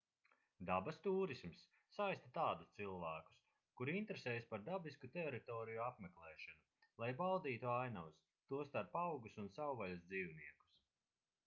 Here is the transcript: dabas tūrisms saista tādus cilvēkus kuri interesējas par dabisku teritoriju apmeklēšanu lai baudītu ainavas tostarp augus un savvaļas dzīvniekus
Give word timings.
dabas 0.67 0.95
tūrisms 1.07 1.59
saista 1.95 2.31
tādus 2.37 2.71
cilvēkus 2.79 3.43
kuri 3.81 3.95
interesējas 3.99 4.49
par 4.55 4.65
dabisku 4.71 5.11
teritoriju 5.17 5.85
apmeklēšanu 5.89 7.05
lai 7.05 7.13
baudītu 7.23 7.73
ainavas 7.77 8.19
tostarp 8.55 9.01
augus 9.07 9.41
un 9.45 9.55
savvaļas 9.61 10.05
dzīvniekus 10.11 10.77